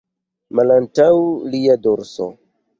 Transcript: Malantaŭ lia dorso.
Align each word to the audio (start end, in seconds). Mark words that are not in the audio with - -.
Malantaŭ 0.59 1.11
lia 1.53 1.79
dorso. 1.87 2.31